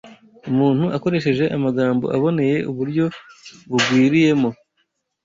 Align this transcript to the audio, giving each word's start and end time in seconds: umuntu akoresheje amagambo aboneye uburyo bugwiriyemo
umuntu 0.49 0.85
akoresheje 0.97 1.45
amagambo 1.57 2.05
aboneye 2.15 2.57
uburyo 2.71 3.05
bugwiriyemo 3.69 4.49